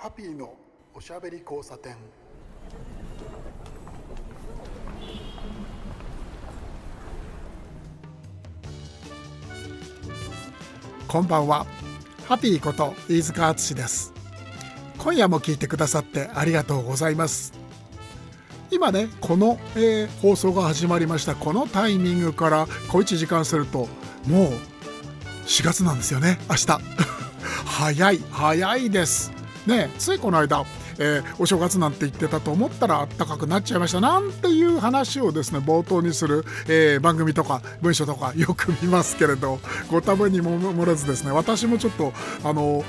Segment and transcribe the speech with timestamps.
[0.00, 0.54] ハッピーの
[0.94, 1.96] おしゃべり交差点。
[11.08, 11.66] こんばんは。
[12.28, 14.12] ハッピーこと飯塚敦です。
[14.98, 17.52] 今夜も聞いてくださってありがとうございます。
[18.70, 21.34] 今ねこの、えー、放送が始まりました。
[21.34, 23.88] このタイミングから小1時間すると
[24.28, 24.52] もう
[25.44, 26.66] 4月なんですよね明日。
[27.66, 29.37] 早い早いです。
[29.68, 30.64] ねついこの間
[30.98, 39.60] えー、お正月なんて言ってたと思ったら暖かくなっちゃいましたなんていう話をですね冒頭にする、えー、番組とか文章とかよく見ますけれど
[39.90, 42.12] ご多分にも漏れずですね私もちょっと
[42.44, 42.84] あの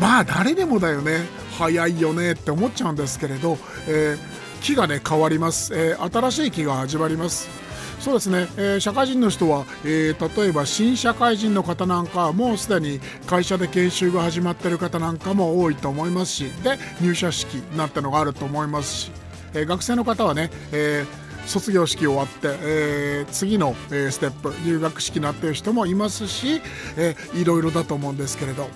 [0.00, 1.26] まあ誰でもだよね
[1.58, 7.69] 早いよねって思っちゃうんですけれど、えー、木がね変わります、え新しい木が始まります。
[8.00, 19.12] そうですね、えー、社会人の人は、えー、例えば新社会人の方なんかもうすでに会社で研修が始まってる方なんかも多いと思いますしで入社式なんてのがあると思いますし、
[19.52, 21.04] えー、学生の方はね、え
[21.46, 26.60] 卒業式終わって、え、次の、え、ステップ入学式になっている人もいますし、
[26.96, 28.68] えー、いろいろだと思うんですけれど。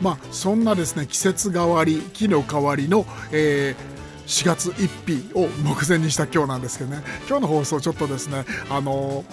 [0.00, 3.91] まあそんなですね季節変わり木の変わりの、えー、
[4.26, 7.02] 4月1日を目前にした今日なんですけどね。
[7.28, 9.24] 今日の放送ちょっとですねあの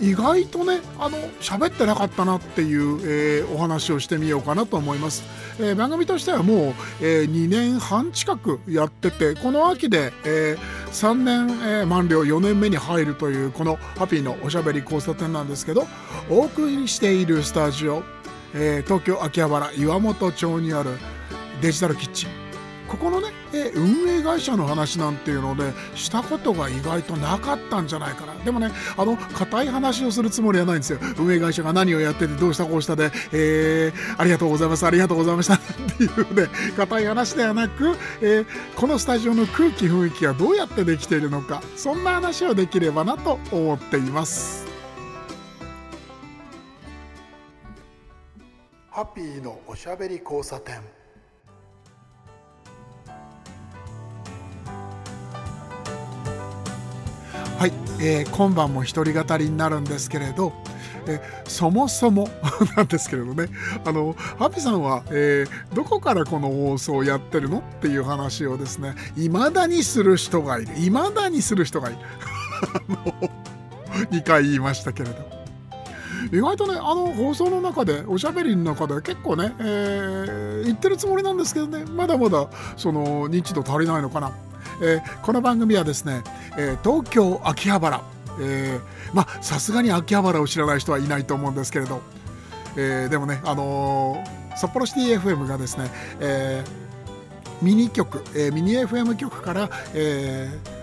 [0.00, 3.00] 意外とねあの喋ってなかったなっていう、
[3.40, 5.24] えー、お話をしてみようかなと思います、
[5.58, 10.56] えー、番組としてはもう、えー、2年半近くやっててこの秋で、え
[10.92, 15.86] 3年、え満了4年目に入るというこのハピーのおしゃべり交差点なんですけど
[16.30, 18.02] お送りしているスタジオ、
[18.54, 20.90] え東京秋葉原岩本町にある
[21.60, 22.45] デジタルキッチン。
[22.88, 28.34] ここのね、え運営会社の話なんていうのでしたことが意外となかったんじゃないかな。
[28.44, 30.98] でもねあの硬い話をするつもりはないんですよ。
[31.18, 35.58] 運営会社が何をやっててどうしたこうしたで、えー、ありがとうございますありがとうございましたっ
[35.96, 44.66] ていうね硬い話ではなく、えー、このスタジオの空気雰囲気がどうやってできているのかそんな話をできればなと思っています。
[48.90, 50.80] ハッピーのおしゃべり交差点。
[57.58, 60.52] はい、えー、今晩も一人語りになるんですけれど、
[61.08, 62.28] えそもそも
[62.76, 63.48] なんですけれどね。
[63.82, 70.74] あのハピさんは、えー、どこからこの放送をやってるのっていう話をですねいまだにする人がいる。
[70.76, 71.98] いまだにする人がいる。
[74.12, 75.36] 2回言いましたけれど。
[76.32, 81.86] 意外とねあの放送の中でおしゃべりの中で結構ね、えー、言ってるつもりなんですけどね。
[81.86, 84.32] まだまだその認知度足りないのかな。
[84.80, 86.22] えー、この番組はですね、
[86.58, 88.02] えー、東京秋葉原、
[88.40, 88.80] えー、
[89.14, 92.02] まあさすがに秋葉原を知らない人はいないと思うんですけれど、
[92.76, 95.90] えー、でもね、あのー、札幌シティ FM がですね、
[96.20, 100.75] えー、ミニ局、えー、ミニ FM 局から、えー、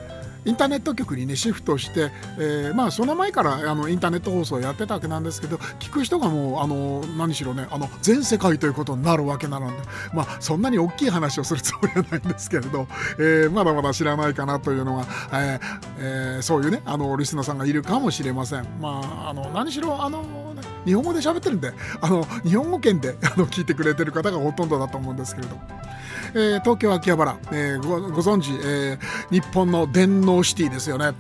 [0.46, 9.78] インターネット局にねシフトして、えー、まあその前からあのインターネット放送やってたわけなんですけど聞く人がもうあの何しろねあの全世界ということになるわけなので
[10.14, 12.88] まあそんなに大きい話をするつもりはないんですけれど、
[13.18, 15.60] えー、まだまだ知らないかなというのが、えー
[15.98, 18.68] えー、そういうねあのリスナーさんがいるかもしれません。
[18.80, 20.53] まああの何しろあの
[20.86, 25.58] 日本語で喋ってるんであの日本語圏であの聞いてくれてる方がほとんどだと思うんですけれど。
[26.36, 31.14] えー、東京秋葉原、えー、ごご存知、えー、日本の電脳シティですよね。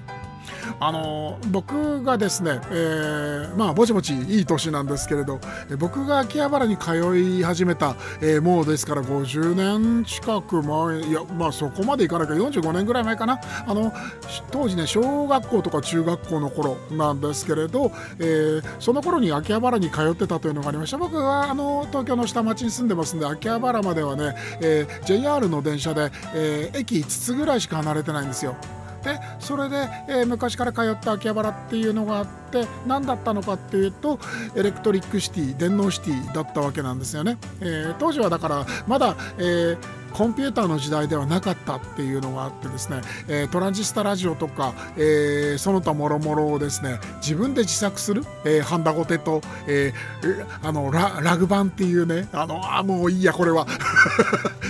[0.80, 5.40] あの僕がですね、えー、まあぼちぼちいい年なんですけれど
[5.78, 13.92] 僕が秋葉原に通い始めた、えー、もうですから50年近く前いやまあそこまでいかないか45年ぐらい前かなあの
[14.52, 28.56] 当時ね小学校とか中学校の頃なんですけれど、えー、その頃に秋葉原に通ってたというのがありました僕はあの東京の下町に住んでますんで秋葉原まではね、えー、JR の電車で、えー、駅5つぐらいしか離れてないんですよ。
[29.04, 34.20] でそれで、えー、昔から通った秋葉原っていうのがあって何だったのかっていうと
[34.56, 53.68] エレクトリックシティ電脳シティだったわけなんですよね、えー、当時はだからまだ、えーコンピューターの時代ではなかったっていうのがあってですね、えー、トランジスタラジオとか、えー、その他もろもろをですね自分で自作する、えー、ハンダゴテと、えー、あのララグ版っていうねあのあもういいやこれは。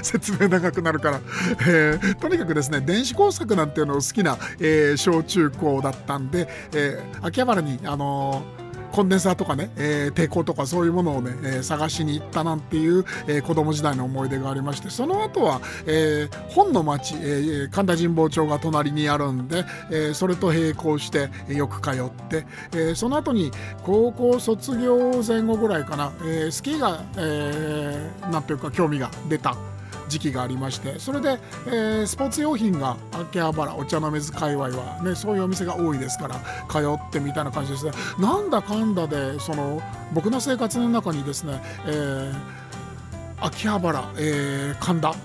[0.04, 1.22] 説明長くなるから、
[1.62, 8.62] えー、とにかくですね電子工作なんていうのを好きな、えー、小中高だったんで、えー、秋葉原にあのー
[8.94, 23.50] コンデンサーとかね、えー、抵抗とかそういうものをね、えー、探しに行ったなんていう、えー、子供時代の思い出がありましてその後は、えー、本の町、えー、神田神保町が隣にあるんで、えー、それと並行してよく通って、えー、その後に
[23.81, 29.73] 高校卒業前後ぐらいかな、えー、スキーが、えー、なんていうか興味が出た。
[30.13, 36.36] 時期がありましてそれで、えー、スポーツ用品が秋葉原お茶の水界隈は、ね、そういうお店が多いですから
[36.69, 39.81] 通ってみたいな感じですねなんだかんだでその
[40.13, 42.33] 僕の生活の中にですね、えー、
[43.39, 45.15] 秋葉原、えー、神田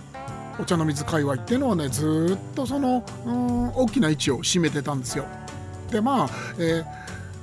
[0.58, 5.24] お茶の水界隈っていうのはねずっとそのうん大きな位置を占めてたんですよ。
[5.90, 6.84] でまあ、えー、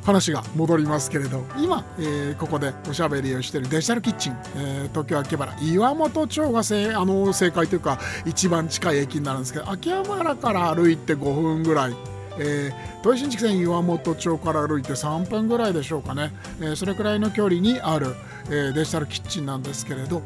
[0.05, 11.95] 話が戻りますけれど今、えー、ここでおしゃべりをしているデジタルキッチン、えー、東京秋葉原岩本町がせあの正解というか一番近い駅になるんですけど秋葉原から歩いて5分ぐらい。
[12.37, 18.07] えー、東新築線岩本町から歩いて3分ぐらいでしょうかね、えー、それくらいの距離にある、
[18.47, 20.21] えー、デジタルキッチンなんですけれど、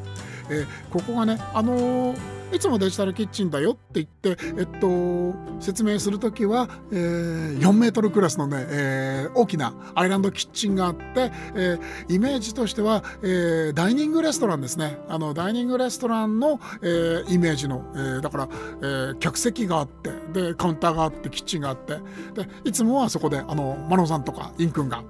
[0.49, 2.15] え、ここがねあの
[2.51, 14.97] いつもデジタルキッチンだよって言って、えっと、説明する時は、えー、4メートルクラスのね、えー、大きなアイランドキッチンがあって、えー、イメージとしては、えー、ダイニングレストランですね。
[15.07, 21.99] あのダイニングレストランの、えー、イメージの、えー、だから、えー、客席があってでカウンターがあってキッチンがあって。
[22.33, 25.03] でいつもはそこであのマノさんとかインくんが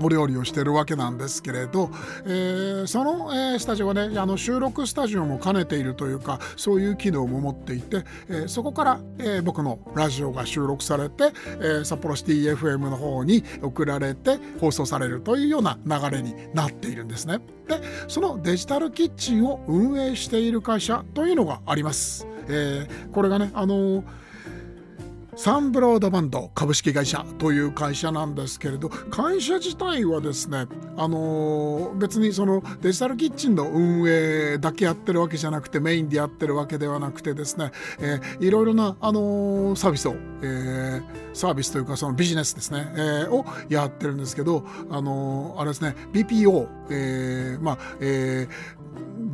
[0.00, 1.90] お料理をしてるわけなんですけれど、
[2.24, 17.38] えー、その、えー、スタジオはねあの収録スタジオも兼ねているというかそういう機能も持っていて、えー、そこから、え僕のラジオが収録されて、え札幌シティ FM の方に送られて放送されるというような流れになっているんですね。
[17.68, 22.26] でそのデジタルキッチンを運営している会社というのがあります。
[22.48, 24.24] えこれがねあのー
[25.36, 30.66] サンブロードバンド株式会社という会社なんですけれど会社自体はですね
[30.96, 41.02] あの、別にそのデジタルキッチンの運営だけやってるわけじゃなくてメインでやってるわけではなくてですね、えー、いろいろな、あのー、サービスを、えー、
[41.32, 48.83] サービスというかそのビジネスですね、えー、をやってるんですけど、あの、あれですね BPO、えー、まあ、えー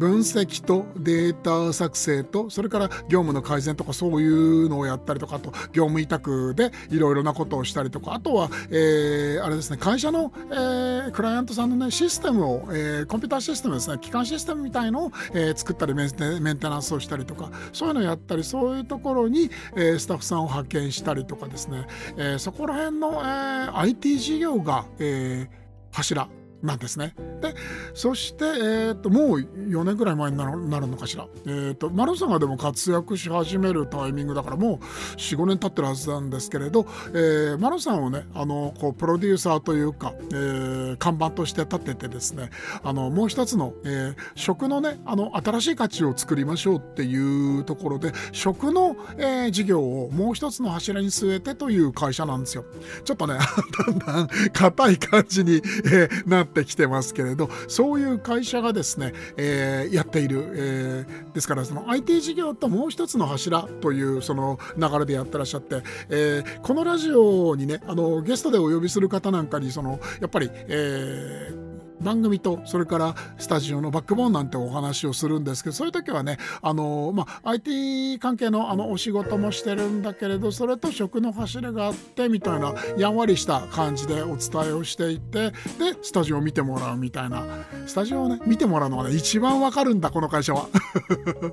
[0.00, 21.86] 分析とデータ作成とそれから業務の改善とかそういうのをやったりとかあと業務委託でいろいろなことをしたりとかあとは、えー、あれですね会社の、えー、クライアントさんのねシステムを、えー、コンピューターシステムですね基幹システムみたいのを、えー、作ったりメンテメンテナンスをしたりとかそういうのをやったりそういうところに、えー、スタッフさんを派遣したりとかですね、
[22.16, 25.48] えー、そこら辺の、えー、IT 事業が、えー、
[25.92, 26.28] 柱
[26.62, 27.14] なんですね。
[27.40, 27.54] で
[27.94, 34.76] そして、えーと、もう4年ぐらい前になるのかしら、えーと、マロさんがでも活躍し始めるタイミングだからもう
[35.16, 42.50] 45年経ってるはずなんですけれど、えー、マロさんをねあのこうプロデューサーというか、えー、看板として立ててですね
[42.82, 52.64] あのもう一つの、えー、食のねあの新しい価値を作りましょうっていうところで食の、えー、事業をもう一つの柱に据えてという会社なんですよ。
[53.04, 53.38] ちょっとね
[53.86, 71.69] だんだん硬い感じに、えー、なってきてますけれどそういう会社がですね、えー、やっている、えー、ですからその IT 事業ともう一つの柱というその流れでやってらっしゃって、えー、このラジオにねあのゲストでお呼びする方なんかにそのやっぱり、えー
[72.00, 85.54] 番組とそれからスタジオのバックボーンなんてお話をするんですけどそういう時はねあの、まあ、IT 関係のあのお仕事もしてるんだけれどそれと食の柱があってみたいなやんわりした感じでお伝えをしていてで
[86.02, 87.44] スタジオを見てもらうみたいな。
[87.86, 90.68] スタジオをね見てもらうのがね一番わかるんだこの会社は、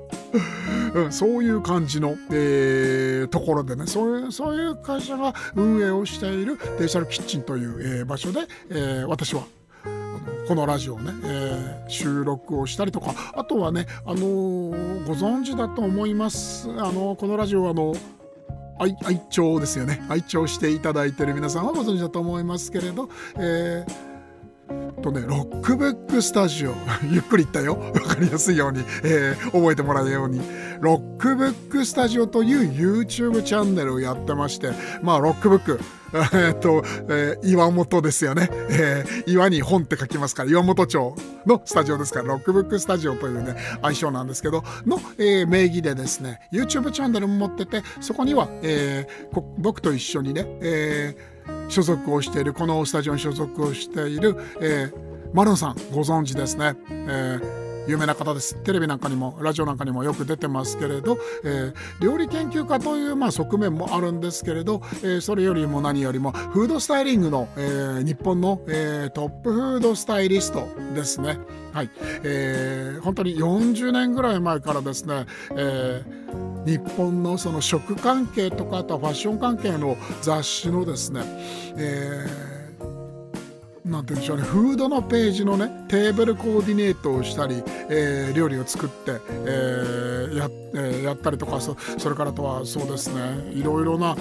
[0.93, 9.43] うん、そういう感じの、えー、ところでねそういうそういう会社が運営をしているデジタルキッチンという、えー、場所で、えー、私は
[10.47, 17.93] このラジオね、えー、収録をしたりとかあとはね、あのー、ご存知だと思います、あのー、このラジオはあの
[18.79, 20.05] 愛愛聴ですよね。
[20.07, 23.85] 愛聴していただいてる皆さんはご存知だと思いますけれど、えー、
[25.01, 26.73] とね、ロックブックスタジオ。
[27.09, 27.75] ゆっくり言ったよ。
[27.75, 30.41] 分かりやすいように、えー、覚えてもらえるように。
[30.81, 34.71] ロックブックスタジオという YouTube チャンネルをやってまして
[35.01, 35.79] まあロックブック。
[36.33, 54.93] えっと、えー、岩本ですよね、えー、岩に本って書きますから岩本町のスタジオですからロックブックスタジオというね愛称なんですけどの、えー、名義でですね YouTube チャンネルも持っててそこには、えー、僕と一緒にね、えー、所属をしているこのスタジオに所属をしている、えー、
[55.33, 71.39] マロンさんご存知ですね、えー有名な方ですテレビなんかにもラジオなんかにもよく出てますけれど、えー、料理研究家というまあ側面もあるんですけれど、えー、それよりも何よりもフードスタイリングの、えー、日本の、えー、トップフードスタイリストですね。
[71.73, 71.89] はい
[72.23, 75.25] えー、本当に40年ぐらい前からですね、
[75.55, 81.21] えー、日本のその食関係とかあとはファッション関係の雑誌のですね、
[81.77, 82.56] えー
[83.87, 84.43] なんて言うんでしょうね。
[84.43, 91.75] フードのページのねテーブルコーディネートをしたり、えー、料理を作って、えー、やえー、やったりとかそ
[92.09, 93.51] れからとはそうですね。
[93.53, 94.15] いろいろな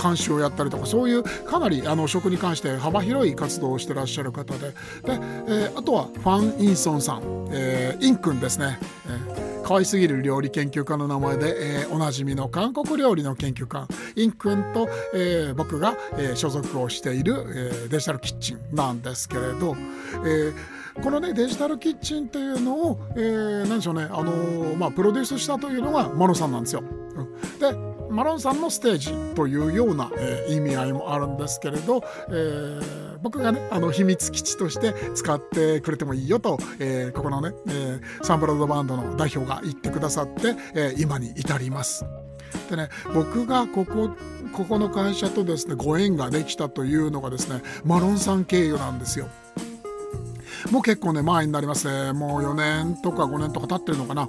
[0.00, 4.68] 監修をやったりとかそういうかなりあの食に関して幅広い活動をしてらっしゃる方で。
[4.68, 4.74] で、
[5.06, 8.78] えー、あとはファン・インソンさん、えー、イン君ですね。
[9.06, 19.76] えー可愛すぎる料理研究家の名前で、えー、おなじみの韓国料理の研究家イン君と、えー、僕が、えー、所属をしている、えー、デジタルキッチンなんですけれど、
[20.24, 20.54] えー
[21.02, 26.82] このねデジタルキッチンっていうのを、えー、何でしょうねあのー、まあプロデュースしたというのがマロンさんなんですよ。
[26.82, 42.04] うんでマロンさんのステージというような、えー、意味合いもあるんですけれど、えー、僕がねあの秘密基地として使ってくれてもいいよと、えー、ここのね、えー、サンブラッドバンドの代表が言ってくださって、えー、今に至ります。
[42.68, 44.10] でね僕がここ
[44.52, 49.28] ここの会社とですねご縁ができたというのがですねマロンさん経由なんですよ。
[50.70, 54.28] もう結構ね前になりますねもう4年とか5年とか経ってるのかな。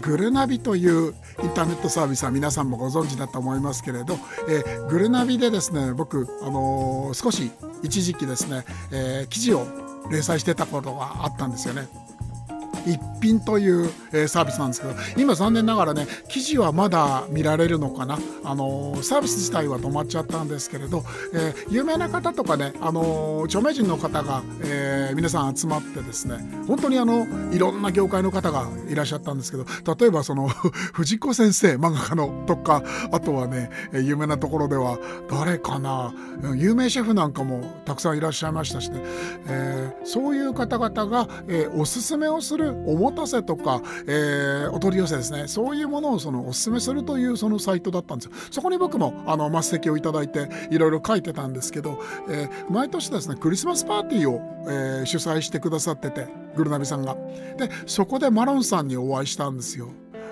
[0.00, 4.14] グルナビというインターネットサービスは皆さんもご存知だと思いますけれど、
[4.48, 7.50] えー、グルナビでですね僕、あのー、少し
[7.82, 9.66] 一時期ですね、えー、記事を
[10.10, 11.88] 連載してたことがあったんですよね。
[12.86, 18.18] 一品という、えー、サービスなんですけど今残念ながらね記事はまだ見られるのかな。
[18.44, 30.48] あのー、サービス自体は止まっちゃったんですけれど、えー、有名な方とかねあの著名人の方が、え皆さん集まってですね本当にあのいろんな業界の方がいらっしゃったんですけど例えばその
[30.92, 32.82] 藤子先生漫画家のとか
[33.12, 36.12] あとはね有名なところでは誰かな
[36.54, 39.02] 有名シェフなんかもたくさんいらっしゃいましたしね、
[39.46, 45.48] えそういう方々が、えおすすめをするおもたせとか、えー、お取り寄せですね。
[45.48, 48.32] そういうものをそのおすすめするというそのサイトだったんですよ。
[48.50, 51.98] そこに僕もあの末席をいただいていろいろ書いてたんですけど、
[52.28, 57.16] えー、毎年ですねクリスマスパーティーを、えー、主催してくださっててグルナビさんが。
[57.56, 59.88] でそこでマロンさんにお会いしたんですよ。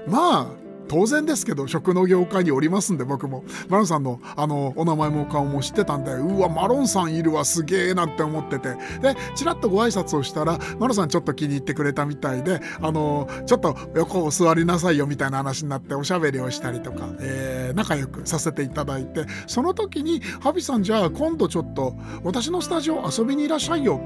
[0.07, 3.45] まあ当然ですけど食の業界におりますんで僕も。
[3.69, 8.71] マロンさんのあのお名前も顔も知ってたんでうわマロンさんいるわすげえなんて思ってて。
[9.01, 19.27] でちらっとご挨拶をしたらマロンさんちょっと気に入ってくれたみたいであのちょっと横を座りなさいよみたいな話になっておしゃべりをしたりとか、えー、仲良くさせていただいて。
[19.47, 24.01] その時に「ハビさんじゃあ今度ちょっと私のスタジオ遊びにいらっしゃいよ」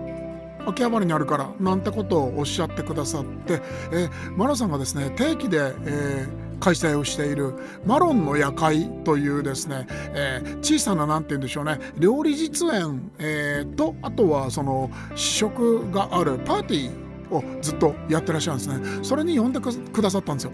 [0.67, 3.61] 秋葉原にあるからなんてことをおっしゃってくださって、
[3.93, 7.55] えー、マロさんがですね定期で、えー開催をしている
[7.85, 19.03] マロンの夜会というですね、えー、小さな何て言うんでしょうね料理実演、えー、とあとはその試食があるパーティーをずっとやってらっしゃるんですね。
[19.03, 20.53] それに呼んでくださったんですよ。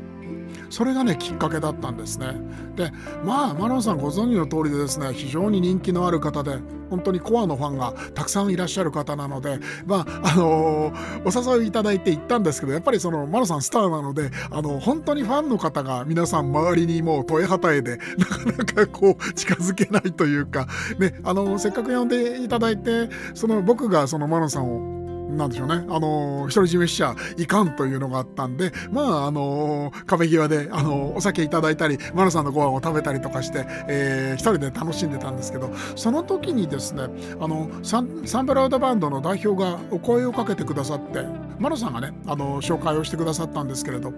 [0.70, 2.34] それがねきっかけだったんですね。
[2.76, 2.92] で
[3.24, 6.58] まあマロンさんご存知の通りでですね非常に人気のある方で
[6.90, 20.66] 本当にコアのファンがたくさんいらっしゃる方なのでまああのー、お誘いいただいて行ったんですけどやっぱりそのマロさんスターなのであの本当にファンの方が皆さん周りにもう問えはたえでなかなかこう近づけないというか
[20.98, 24.97] ねあのせっかく呼んでいただいてその僕がそのマロンさんを
[25.28, 37.04] なんでしょうね、あの独り占めしちゃいかんというのがあったんで、まあ、あの壁際で、あのお酒いただいたり、マルさんのご飯を食べたりとかして、えー、一人で楽しんでたんですけど、その時にですね、
[37.40, 41.24] あの、サンサンブラウドバンドの代表がお声をかけてくださって、
[41.58, 44.12] マルさんがね、あの紹介をしてくださったんですけれど、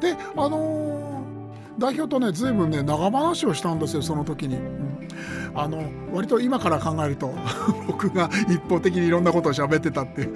[0.00, 1.01] で、あの
[1.82, 4.54] 代表とね、ずいぶんね、長話をしたんですよ、その時に。
[4.56, 4.92] うん
[5.54, 7.34] あの割と今から考えると
[7.86, 10.34] 僕が一方的にいろんなことを喋ってたっていう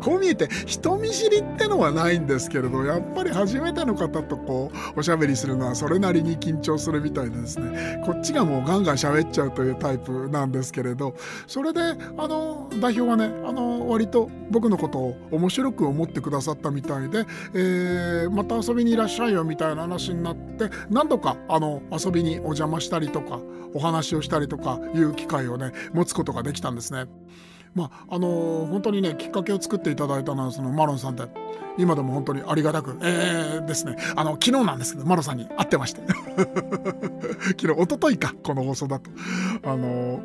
[0.00, 11.14] こう見えて人見知りってのはないんですけれどやっぱり初めての方とこうおしゃべりするのはそれなりに緊張するみたいでですねこっちがもうガンガン喋っちゃうというタイプなんですけれど
[11.46, 11.80] それで
[12.16, 17.24] あの代表がねあの割と僕のことを面白く思ってくださったみたいで、
[17.54, 23.40] えー、また遊びにいらっしゃいよみたいな話になって何度かあの遊びにお邪魔したりとか
[23.74, 27.06] お話をしたりとかいう機会をね持つことができたんですね。
[27.78, 31.24] まああの、本当にねきっかけを作っていただいたのはそのマロンさんで
[31.78, 33.96] 今でも本当にありがたく、えー、ですね。
[34.16, 36.02] あの昨日なんですけどマロンさんに会ってまして。
[37.60, 39.10] 昨日一昨日かこの放送だと。
[39.64, 40.20] あの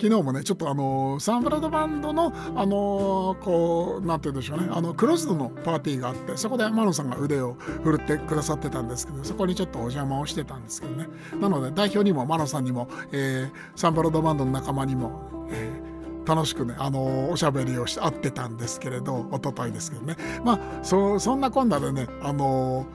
[0.00, 4.68] 昨日もねちょっとあのサンフラドバンドのあのこうなんて言うんでしょうね。
[4.70, 11.08] あのクローズドのパーティーがあってそこでマロンさんが腕を振るってくださってたんですけどそこにちょっとお邪魔をしてたんですけどね。
[11.40, 15.87] なので代表にもマロンさんにも、えー、サンフラドバンドの仲間にも、えー、
[16.28, 20.16] 楽しくね、あのおしゃべりをして会ってたんですけれど一昨日ですけどね。
[20.44, 22.86] まあそそんなこんなでねあの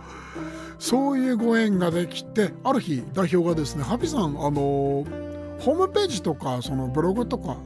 [0.77, 7.57] そういうご縁ができてある日代表がですね「ハピさんあのホームページとかそのブログとか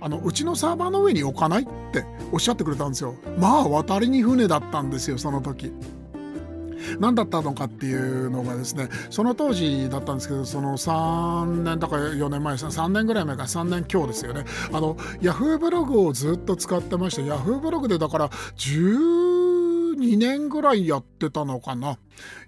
[0.00, 3.14] あのうちのサーバーの上に置かないっておっしゃってくれたんですよ。
[3.38, 5.72] まあ渡りに船だったんですよその時。
[6.98, 14.44] 何だったのかっていうのがですねその当時だったんですけどその3年だから4年前です3年ぐらい前か3年強ですよね。
[14.72, 21.98] あのヤフーブログをずっと使ってましてヤフーブログでだから12年ぐらいやってたのかな。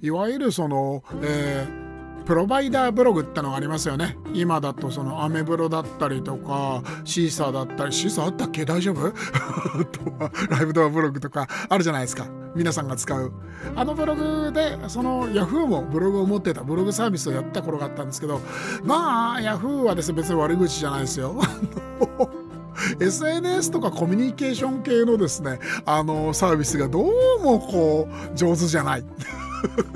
[0.01, 1.86] いわゆるそのえー
[2.27, 4.19] プロバイダーブログってのがありますよね。
[4.35, 8.65] 今だとそのアメブロだったりとかシーサーだったりシーサーあったっけ？
[8.65, 9.11] 大丈夫？
[9.87, 12.27] とはライブドアブログとかあるじゃないですか。
[12.57, 13.33] 皆さんが使う。
[13.77, 18.41] あのブログでその Yahoo もブログを持ってたブログサービスをやった頃があったんですけど
[18.83, 21.41] まあ Yahoo はですね別に悪口じゃないですよ。
[23.01, 29.05] SNS とかコミュニケーション系のですねあのサービスがどうもこう上手じゃない。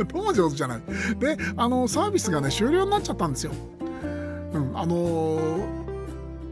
[0.07, 0.81] どうも上手じゃない。
[1.19, 3.53] で、あの、サービスがね、終了になっちゃったんですよ。
[4.53, 5.80] うん、あのー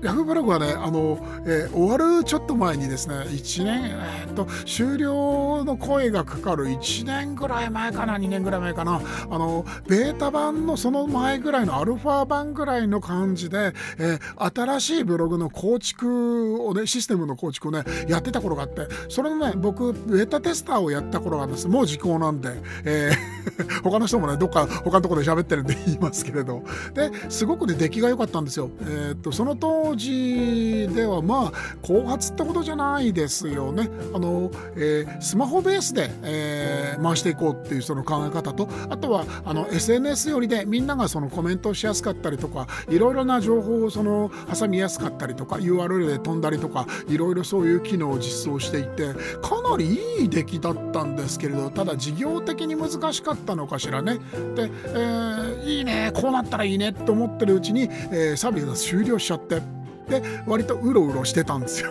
[0.02, 9.00] ヤフーブログはね、あの、えー、終わるちょっと前にですね、1年、えー、っと、終了の声がかかる1年ぐらい前かな、2年ぐらい前かな、
[9.30, 21.66] あの、ベータ版のその前ぐらいのアルファ版ぐらいの感じで、えー、新しいブログの構築をね、システムの構築をね、やってた頃があって、それのね、僕、ベータテスターをやった頃があるんです。
[21.66, 22.50] もう時効なんで、
[22.84, 26.62] えー、 他の人もね、どっか他のところで喋ってるんで言いますけれど、
[26.94, 28.70] で、すごくね、出来が良かったんですよ。
[28.82, 33.88] えっと、その当当時ではまあ後発ってことじゃないですよね。
[34.14, 54.18] あの、えー、スマホベースで、えー、回していこうっていうその考え方とあとはあの SNS よりでみんながそのコメントしやすかったりとかいろいろな情報をその挟みやすかったりとか URL で飛んだりとかいろいろそういう機能を実装していてかなりいい出来だったんですけれどただ事業的に難しかったのかしらね。
[54.54, 59.77] で、えー、いいねこうなったらいいねと思ってるうちに、えー、サービスが終了しちゃって。
[60.08, 61.90] で割とうろうろしてたんですよ。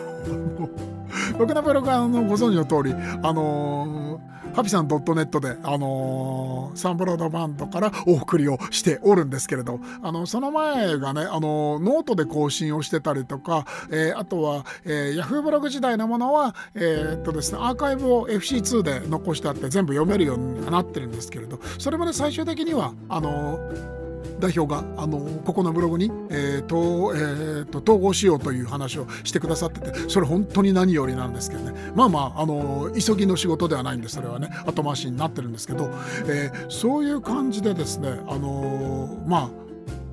[1.37, 2.93] 僕のブログはあのご存知の通り
[3.23, 23.96] あのー、ハピさん .net で、あのー、サンブロードバンドからお送りをしておるんですけれど、あの、その前がね、あのー、ノートで更新をしてたりとか、えー、あとは、えー、ヤフーブログ時代のものは、えー、っとですね、アーカイブを FC2 で残してあって全部読めるようになってるんですけれど、それまで最終的には、あのー
[24.39, 31.91] 代表があのここのブログに、えーとえーと、統合しようという話をしてくださっててそれ本当に何よりなんですけどね。
[31.95, 34.49] まあまああの急ぎの仕事ではないんでそれはね。
[34.65, 35.89] 後回しになってるんですけど、
[36.27, 39.49] えー、そういう感じでですねあのまあ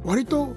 [0.04, 0.54] 割と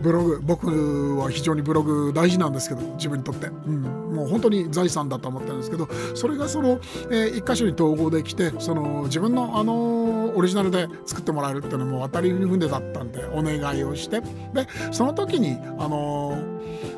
[0.00, 3.82] ブログ僕は非常にブログ大事なんですけど自分にとって、うん、
[4.14, 16.38] もう本当に財産だと思ってるんですけどそれがその、えー、一箇所に統合できてその自分のあのオリジナルで作ってもらえるっていうのも当たり船だったんでお願いをしてでその時にあの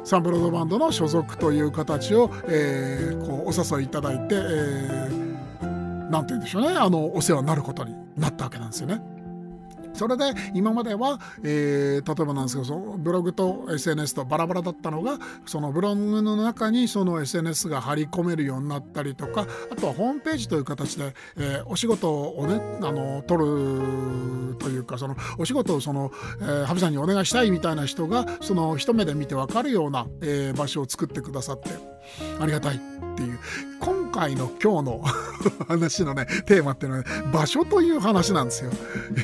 [0.04, 9.00] サンブロードバンドの所属という形を、えー、こうお誘いいただいて、えー、て言うんでしょうねあのお世話になることになったわけなんですよね。
[9.92, 10.24] それで
[10.54, 31.70] 今までは、えー、例えばなんですけどそのブログと SNS とバラバラだったのがそのブログの中にその SNS が貼り込めるようになったりとかあとはホームページという形で、えー、お仕事をねあの取るというかそのお仕事をその、えー、ハビさんにお願いしたいみたいな人がその一目で見て分かるような、えー、場所を作ってくださって
[32.38, 32.78] ありがたいっ
[33.16, 33.38] ていう。
[34.12, 35.04] 今回の今日の
[35.68, 38.72] 話のねテーマっていうのは、ね、場所という話なんですよ。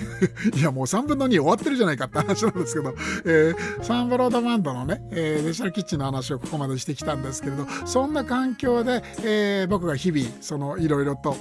[0.56, 2.94] いやもう3分の2終わってるじゃないかって話なんですけど、
[3.24, 11.36] えー、サンブロードバンドのね、えー、デジタルキッチンの話をここまでしてきたんですけれどそんな環境で、えー、僕が日々そのいろいろと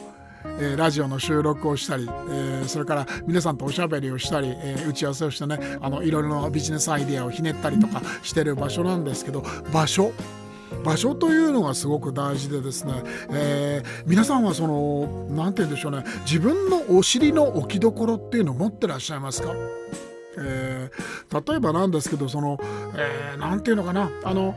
[0.47, 10.11] えー、ラジオの収録をしたり、えー、それから皆さんとおしゃべりをしたり、えー、打ち合わせをしてねあのいろいろなビジネスアイデアをひねったりとかしてる場所なんですけど場所
[10.85, 12.93] 場所というのがすごく大事でですね、
[13.31, 19.53] えー、皆さんはその何て言うんでしょうね自分のお尻の置きどころっていうのを持ってらっしゃいますか？
[20.37, 22.59] えー、例えばなんですけどその
[23.37, 24.53] 何、えー、て言うのかなあの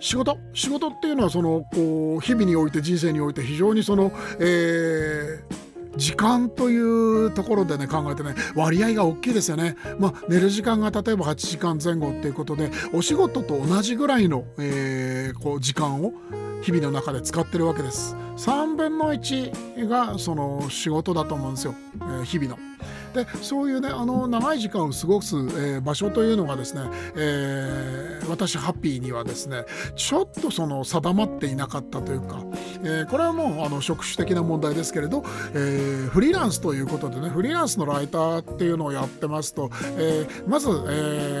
[0.00, 0.36] 仕事？
[0.52, 9.76] 仕事っていうのはそのこう日々において人生において非常にその、えー、時間というところでね考えてね割合が大きいですよね。
[9.98, 16.12] まあ、寝る時間が例えば8時間前後っていうことでお仕事と同じぐらいの、えー、こう時間を
[16.62, 18.16] 日々の中で使ってるわけです。
[18.36, 22.73] 3分の1がその仕事だと思うんですよ、えー、日々の。
[23.14, 26.82] でそういうねあの長い時間を過ごす、えー、場所というのがですね、
[27.16, 32.42] えー、私ハッピーにはですねちょっとその定まっていなかったというか、
[32.82, 40.72] えー、これはもうあの職種的な問題ですけれど、えー、フリーランスということでねフリーランスのライターっていうのをやってますと、えー、まず、え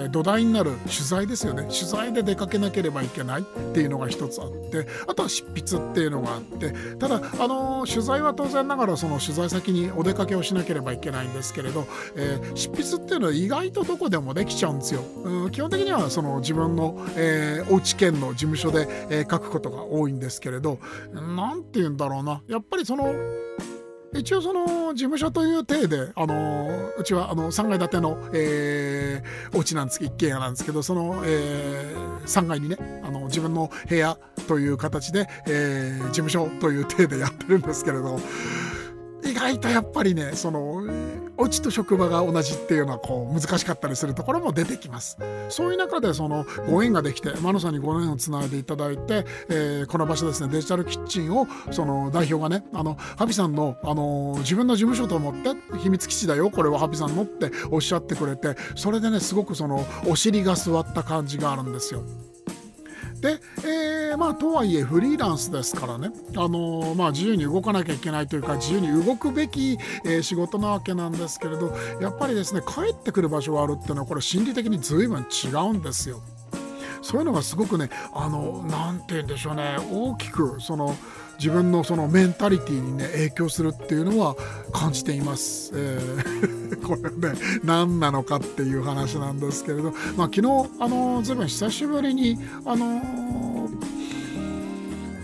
[0.06, 1.62] ー、土台になる取材ですよね。
[1.64, 11.24] 取材で出かけなければいけないっていうのが一つあってあとは執筆っていうのがあってただあの取材は当然ながらその取材先にお出かけをしなければいけない。
[11.26, 15.02] んですけれど、えー、執筆っていうのは意外とどこでもできちゃうんですよ。
[15.24, 20.78] うん、基本的にはその自分の、えー、おうち県の事務所で、えー、書くことが多いんですけれど
[21.12, 23.12] 何て言うんだろうなやっぱりその
[24.14, 34.16] 一応その事務所という体で、あのうちはあの3階建ての、えー、お家なんですけど一軒家なんですけどその、えー、3階にねあの自分の部屋
[34.46, 38.20] という形で、えー、事務所という体でやってるんですけれど
[39.24, 40.82] 意外とやっぱりねその
[41.36, 45.18] お家と職場が同じっていうのはこう難しかったりするところも出てきます
[45.48, 62.04] そういう中でそのご縁ができてマノさんにご縁をつないでいただいて、えー、この場所ですねデジタルキッチンをその代表がねあのハビさんの、あの自分の事務所と思って秘密基地だよこれはハビさんのっておっしゃってくれてそれでねすごくそのお尻が座った感じがあるんですよ。
[63.24, 76.20] で、えー、まあとはいえフリーランスですからね、あのー、まあ、自由に動かなきゃいけないというか自由に動くべき、えー、仕事なわけなんですけれどやっぱりですね帰ってくる場所があるっていうのはこれ心理的に随分違うんですよ。
[77.04, 80.96] そういうのがすごくねあの何て言うんでしょうね大きくその
[81.38, 84.36] 自分のそのメンタリティーにね影響するっていうのは
[84.72, 85.72] 感じています。
[85.74, 93.68] えー、 これね何なのかっていう話なんですけれど、まあ、昨日あのずいぶん久しぶりにあの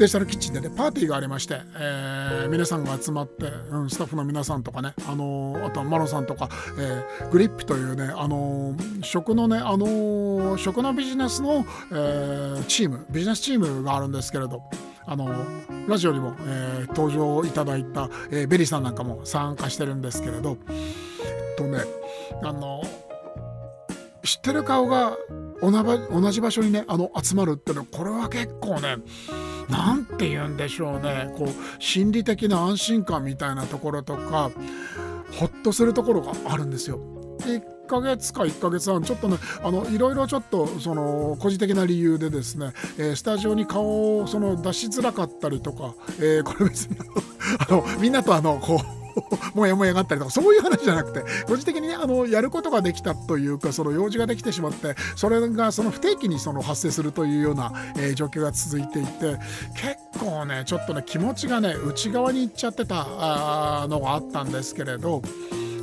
[0.01, 14.63] デジタルキッチンでねパーティーがありまして、えー、皆さんが集まって、うん、スタッフの皆さんとかね、あのー、あとはマロンさんとか、えー、グリップというね、あのー、食のね、あの食のビジネスの、えチームビジネスチームがあるんですけれど
[15.05, 15.29] あの
[15.87, 21.81] ラジオにも、えー、登場いただいた、えー、ベリーさんなんかも参加してるんですけれどえっとね
[22.43, 22.83] あの
[24.25, 25.19] 知ってる顔が
[25.61, 28.97] 同じ場所にねあの集まるっていうのはこれは結構ね
[29.71, 34.51] 何て言うんでしょうねこう心理的な安心感みたいなところとか
[35.33, 36.99] ほっとするところがあるんですよ。
[37.47, 46.97] でヶ月か1ヶ月半ちょっとねあのいろいろちょっとその個人的な理由でですね、えー、スタジオに顔をその出しづらかったりとか、えー、これ別に
[47.59, 49.00] あのみんなとあのこう
[49.55, 59.39] もやもやがあったりとかそういう話じゃなくて個人的にねあのやることができたというかその用事ができてしまってそれがその不定期にその発生するというような、えー、状況が続いていて
[59.75, 65.23] 結構ねちょっとね気持ちがね内側に行っちゃってたのがあったんですけれど。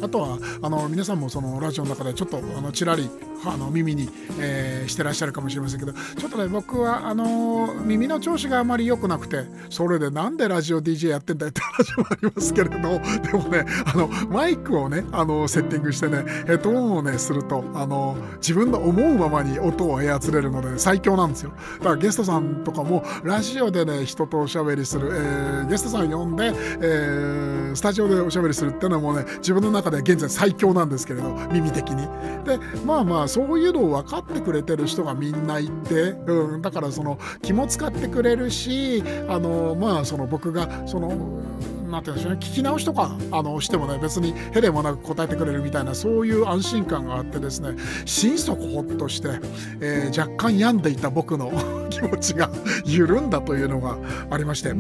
[0.01, 3.09] あとはあの皆さんもそのラジオの中でちょっとあのちらり
[3.45, 12.87] あの耳に、えー、してらっしゃるかもしれませんけどちょっとね僕はあの耳の調子があまり良くなくてそれでなんでラジオ DJ やってんだよって話もありますけれど で
[13.33, 21.51] もねあのマイクをねあのセッティングしてねヘッドホンをねするとあの自分の思うままに音を操れるので最強なんですよ。
[21.79, 32.07] だからゲストさんとかもラジオでね人とおしゃべりする、えー、ゲストさん呼んで、えー、スタジオでおしゃべりするっていうのはもうね自分の中で現在最強なんですけれど耳的に。
[32.45, 41.41] でまあまあそういうのを分かってくれてる人がみんないて、うん、だからその気も使ってくれるしあのまあその僕がその
[41.87, 49.39] なんて言うんでしょうね聞き直しとかあのしてもね別にへでもなく答えてくれるみたいなそういう安心感があってですね心底ほっとして、
[49.81, 51.51] えー、若干病んでいた僕の
[51.89, 52.49] 気持ちが
[52.85, 53.97] 緩んだというのが
[54.29, 54.73] ありまして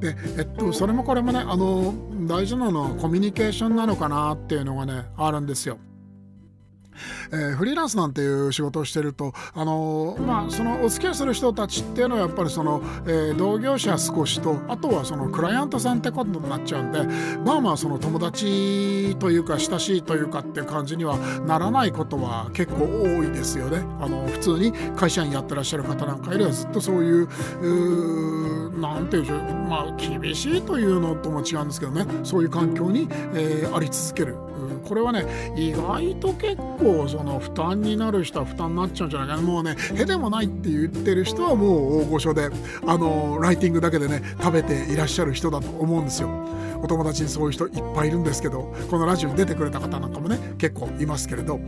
[0.00, 1.94] で、えっと、それもこれもねあの
[2.26, 5.78] 大事なのはコミュニケーションなのかなっていうのがねあるんですよ。
[7.32, 17.02] えー、フリーランスなんていう仕事をしてると、あのー、まあ、そのお付き合いする人たちっていうのはやっぱりその、えー、同業者少しとあとはそのクライアントさんってことになっちゃうんで
[17.44, 23.78] まあまあその友達というか親しいというかっていう感じにはならないことは結構多いですよね。
[24.00, 27.28] あの普通に会社員やってらっしゃる方なんかよりはずっとそういう
[28.80, 34.51] 何て言うんでしょうまあ厳しいというのとも違うんですけどねそういう環境に、えー、あり続ける。
[34.84, 42.50] これはね意外と結構その負担になる人は負担になっちゃうんじゃないかなもうねへでもないって言ってる人はもう大御所で
[42.86, 46.28] あのライティングだけでね食べていらっしゃる人だと思うんですよ。
[46.82, 51.60] お友達にそういう人いっぱいいるんですけどこのラジオに出てくれた方なんかもね結構いますけれど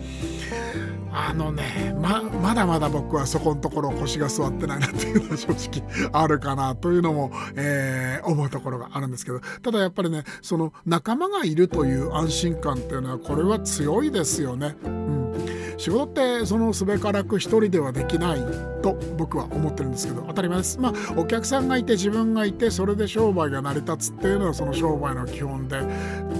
[1.16, 9.40] あのねままだまだ僕はそこのところ腰が座ってないなっていうのは正直 あるかなというのも、えー、思うところがあるんですけど。
[9.62, 14.76] ただやっぱりねその仲間がいるという安心感っていうのはこれは強いですよね。
[14.84, 15.34] うん。
[15.78, 16.08] 仕事っ
[16.40, 18.73] てそのすべからく一人ではできない。
[18.84, 20.78] と僕は思ってるんですけど当たり前です。
[20.78, 25.80] まあお客さんがいて自分がいてそれで商売が成り立つっていうのはその商売の基本で。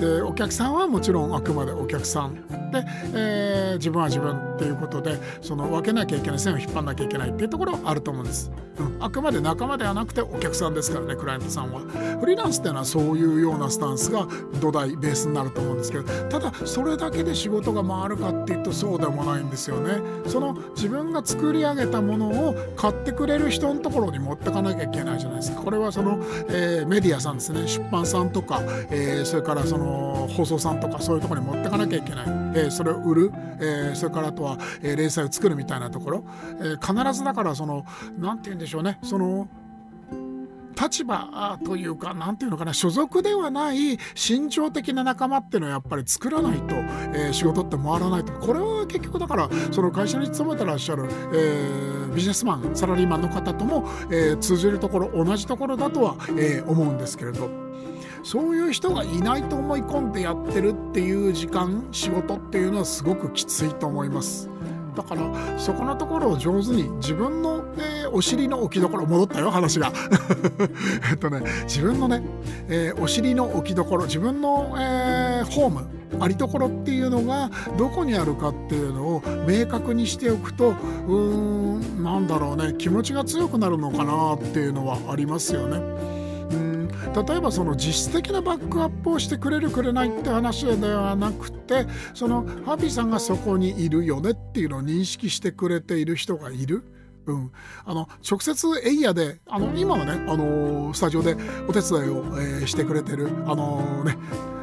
[0.00, 2.34] でお客さんはもちろんあくまでお客さん。
[2.70, 11.80] で、えー、自分は自分っていうことでその分けなきゃいけない線を引っ張らなきゃいけないっていうところはあると思うんです、うん、あくまで仲間ではなくてお客さんですからねクライアントさんは。
[12.20, 14.26] フリーランスっていうのはそういうようなスタンスが
[14.60, 16.04] 土台ベースになると思うんですけど。
[16.28, 20.00] ただそれだけで仕事が回るかっていうとそうでもないんですよね。
[20.26, 25.62] その自分が作り上げたものを買ってくれる人のところに持ってかなきゃいけないじゃないですか。
[25.62, 26.18] これはその、
[26.48, 27.66] えー、メディアさんですね。
[27.66, 36.24] 出版さんとか、えー、それからその放送さんとかそういうところに持ってかなきゃいけない、えー、それを売る、えそれからあとは、え連載を作るみたいなところ、
[36.60, 37.84] え必ずだからその
[38.18, 38.98] 何て言うんでしょうね。
[39.02, 39.48] その
[40.80, 57.64] 立場というか何て言うのかな所属ではない心情的な仲間っていうのはやっぱり作らないと、えー、仕事って回らないとこれは結局だからその会社に勤めてらっしゃる、えー、ビジネスマンサラリーマンの方とも、えー、通じるところ同じところだとは、え思うんですけれど。
[58.24, 64.48] そういう人がいないと思い込んでやってるっていう時間仕事っていうのはすごくきついと思います。
[64.96, 69.92] だからそこのところを上手に自分の、えー、お尻の置きどころ戻ったよ話が
[71.10, 72.22] えっとね自分のね、
[72.68, 75.86] えー、お尻の置きどころ自分の、えー、ホーム
[76.20, 86.13] ありところっていうのがどこにあるかっていうのを明確にしておくとうーんなんだろうね気持ちが強くなるのかなっていうのはありますよね。
[87.14, 96.82] 例えばその実質的なバックアップをしてくれるくれないって話ではなくてそのハッピーさんがそこにいるよねっていうのを認識してくれている人がいる。
[97.26, 97.52] うん、
[97.86, 101.34] あの直接エイヤであの今はね、あのスタジオで
[101.66, 104.18] お手伝いを、えー、してくれてる、あのね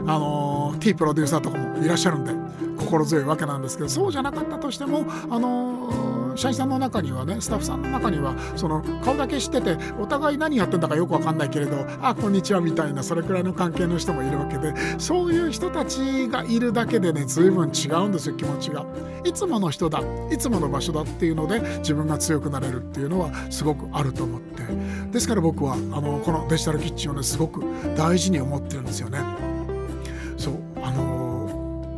[0.06, 2.34] あの T プロデューサーとかもいらっしゃるんで
[2.78, 18.86] 心強いわけなんですけどそうじゃなかったとしても、あの社員さんの中にはねスタッフさんの中にはその顔だけ知っててお互い何やってんだかよく分かんないけれどあこんにちはみたいなそれくらいの関係の人もいるわけでそういう人たちがいるだけでね随分違うんですよ気持ちが。
[19.24, 24.64] いつもの人だいつもの場所だっていうので自分が強くなれるっていうのはすごくあると思って
[25.12, 27.64] ですから僕はあのこのデジタルキッチンをねすごく
[27.96, 29.20] 大事に思ってるんですよね。
[30.38, 31.96] そうあの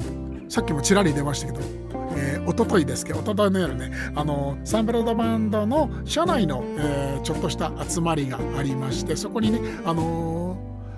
[0.48, 10.58] ー、さっきもちらり出ましたけどえー、一昨日ですけど一昨日の夜ねあのサンプロードバンドの社内の、えー、ちょっとした集まりがありましてそこにねあの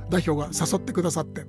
[0.10, 1.46] ー、代表が誘ってくださって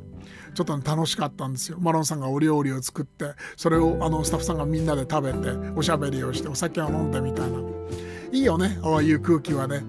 [0.54, 1.76] ちょっと、楽しかったんですよ。
[1.80, 7.58] マロンさんがお料理を作ってそれをあのスタッフさんがみんなで食べておしゃべりをしてお酒を飲んでみたいな。
[8.32, 9.84] いいよねああいう空気はね。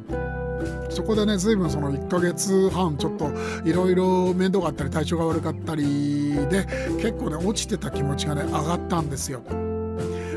[0.89, 3.31] そこでね随分その1ヶ月半ちょっと
[3.63, 6.65] いろいろ面倒があったり体調が悪かったりで
[6.99, 9.41] 結構ね落ちてた気持ちがね上がったんですよ。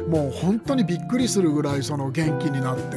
[0.09, 2.97] もう本当にびっくりするぐらいその元気になって、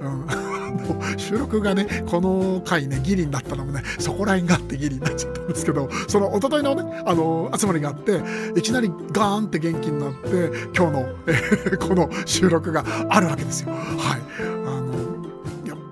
[0.00, 8.20] うん、 収録がねこの回ねギリになったのもねそこら辺があってギリになっちゃったんですけどその一昨日のねあの集まりがあって
[8.56, 13.72] いきなりガーンって元気になって今日の、えー、この収録があるわけですよ。
[13.72, 14.20] はい
[14.66, 15.11] あの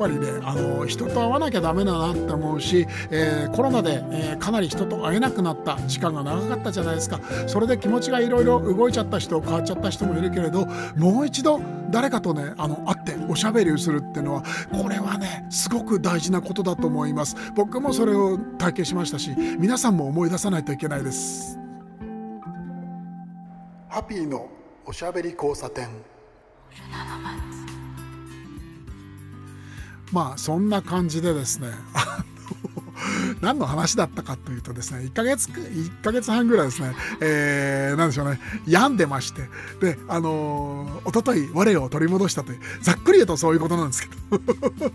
[0.00, 7.20] ぱりねあの人と会わなきゃダメだなって思うし、えー、コロナで、えー、かなり人と会えなくなった時間が長かったじゃないですか。
[7.46, 11.60] それで気持ちがいろいろ動いちゃった人変わっちゃった人もいるけれどもう一度
[11.90, 17.36] 誰かとねあの会っておしゃべりをするっていうのはこれはねすごく大事なことだと思います。
[17.54, 21.58] 僕もそれを体験しましたし皆さんも思い出さないといけないです。
[23.88, 24.48] ハッピーの
[24.86, 25.88] おしゃべり交差点
[30.12, 31.68] まあそんな感じでですね。
[33.40, 39.42] 何の話だったかというとですね1ヶ月1ヶ月半ぐらいですね、えー、なんでしょうね病んでまして
[39.80, 44.40] であのー、一昨日我を取り戻したというざっくり言うとそういうことなんですけど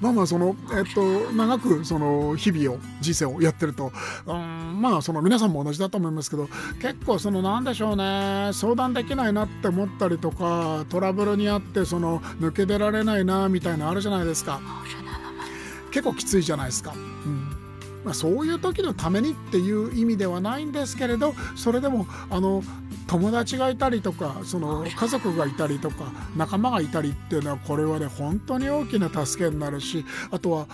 [0.00, 3.92] まあまあそのえっと長くその日々を人生をやってると
[4.26, 6.48] うんまあその皆さんも同じだと思いますけど
[6.80, 14.60] 結構そのなんでしょうね相談できないなって思ったりとかトラブルにあってその抜け出られないなみたいなあるじゃないですか。
[15.94, 16.92] 結構きついじゃないですか。
[18.04, 22.62] うんまあ、そういう時のためにっていう意味ではないんですけれどそれでもあの
[23.06, 30.66] 友達がいたりとかその家族がいたりとか仲間がいたりっていうのはこれはね本当に大きな助けになるしあとは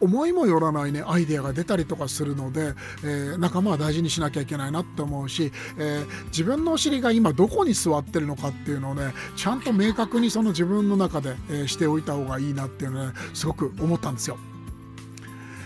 [0.00, 2.72] 思いもよらないねアイデアが出たりとかするので、
[3.04, 14.38] えー、仲間は大事にしなきゃいけないなって思うし、えー、自分のお尻が今どこに座ってるのかっていうのをねちゃんと明確にその自分の中で、えー、しておいた方がいいなっていうのねすごく思ったんですよ。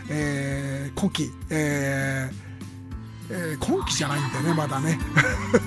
[0.09, 2.45] えー、今期、えー
[3.31, 4.99] えー、今期じゃないんでねまだね。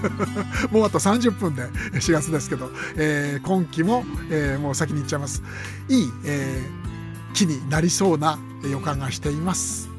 [0.71, 5.41] もうあと30分で4月ですけど、えー、今期も、えー、もう先に行っちゃいます。
[5.89, 9.89] いい、えー、木になりそうな予感がしています。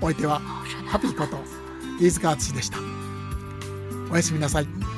[0.00, 0.40] お相手は
[0.86, 1.38] ハピーこと
[2.00, 2.78] 飯塚敦でした。
[4.10, 4.93] おやすみなさい。